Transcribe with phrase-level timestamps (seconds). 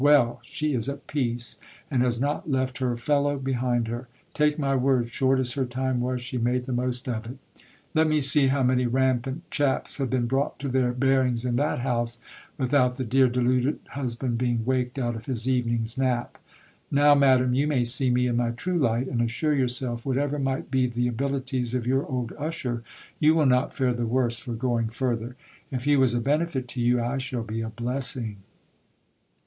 [0.03, 0.39] Well!
[0.41, 1.59] she is at peace,
[1.91, 4.07] and has not left her fellow behind her!
[4.33, 7.37] Take my word, short as her time was, she made the most of it
[7.93, 11.81] Let me see how many rampant chaps have been brought to their bearings in that
[11.81, 12.19] house,
[12.57, 16.39] without the dear deluded husband being waked out of his evening's nap!
[16.89, 20.71] Now, madam, you may see me in my true light; and assure yourself, whatever might
[20.71, 22.83] be the abilities of your old usher,
[23.19, 25.35] you will not fare the worse for going further.
[25.69, 28.37] If he was a benefit to you, I shall be a blessing.